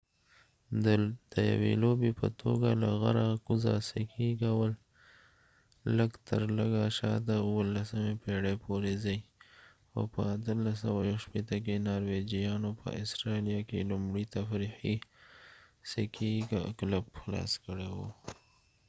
د 1.33 1.39
یوې 1.51 1.73
لوبې 1.83 2.11
په 2.19 2.27
توګه 2.41 2.69
له 2.81 2.89
غره 3.01 3.25
کوزه 3.45 3.75
سکي 3.89 4.29
کول 4.43 4.71
لږ 5.97 6.11
تر 6.27 6.41
لږه 6.57 6.83
شاته 6.97 7.35
17مې 7.49 8.13
پېړۍ 8.21 8.55
پورې 8.65 8.93
ځي 9.03 9.19
او 9.95 10.01
په 10.13 10.21
1861 10.35 11.65
کې 11.65 11.83
نارویجیانو 11.87 12.69
په 12.81 12.87
اسټرالیا 13.03 13.59
کې 13.69 13.87
لومړی 13.89 14.23
تفریحي 14.35 14.95
سکي 15.91 16.33
کلب 16.79 17.05
خلاص 17.19 17.51
کړی 17.65 17.89
و 17.97 17.99